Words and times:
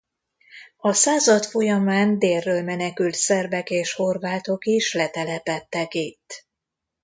A 0.77 0.93
század 0.93 1.43
folyamán 1.45 2.19
délről 2.19 2.61
menekült 2.63 3.13
szerbek 3.15 3.69
és 3.69 3.93
horvátok 3.93 4.65
is 4.65 4.93
letelepedtek 4.93 5.93
itt. 5.93 6.45